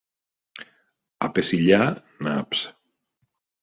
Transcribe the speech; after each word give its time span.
A 1.27 1.31
Pesillà, 1.37 1.85
naps. 2.29 2.69